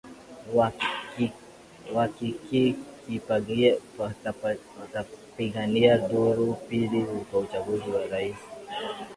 waki 1.95 2.29
ki 2.47 2.63
ki 3.03 3.71
watapigania 3.99 5.93
duru 6.07 6.47
ya 6.49 6.53
pili 6.55 7.03
kwa 7.31 7.39
uchaguzi 7.39 7.89
wa 7.91 8.07
rais 8.07 8.37